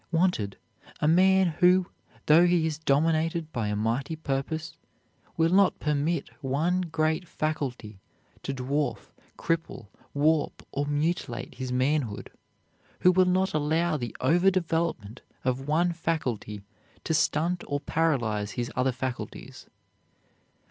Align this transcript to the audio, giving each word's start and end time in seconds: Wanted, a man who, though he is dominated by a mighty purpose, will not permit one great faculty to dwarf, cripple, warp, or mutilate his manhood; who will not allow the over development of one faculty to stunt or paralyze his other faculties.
Wanted, 0.11 0.57
a 0.99 1.07
man 1.07 1.45
who, 1.59 1.85
though 2.25 2.47
he 2.47 2.65
is 2.65 2.79
dominated 2.79 3.51
by 3.53 3.67
a 3.67 3.75
mighty 3.75 4.15
purpose, 4.15 4.75
will 5.37 5.51
not 5.53 5.77
permit 5.77 6.29
one 6.41 6.81
great 6.81 7.27
faculty 7.27 7.99
to 8.41 8.51
dwarf, 8.51 9.11
cripple, 9.37 9.89
warp, 10.15 10.65
or 10.71 10.87
mutilate 10.87 11.53
his 11.53 11.71
manhood; 11.71 12.31
who 13.01 13.11
will 13.11 13.25
not 13.25 13.53
allow 13.53 13.95
the 13.95 14.17
over 14.21 14.49
development 14.49 15.21
of 15.45 15.67
one 15.67 15.91
faculty 15.91 16.63
to 17.03 17.13
stunt 17.13 17.63
or 17.67 17.79
paralyze 17.79 18.53
his 18.53 18.71
other 18.75 18.91
faculties. 18.91 19.67